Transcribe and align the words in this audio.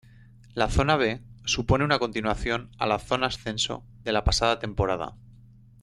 La 0.55 0.67
"zona 0.67 0.95
B" 0.95 1.21
supone 1.45 1.83
una 1.83 1.99
continuación 1.99 2.71
a 2.79 2.87
la 2.87 2.97
"Zona 2.97 3.27
Ascenso" 3.27 3.85
de 4.03 4.11
la 4.13 4.23
pasada 4.23 4.57
temporada. 4.57 5.15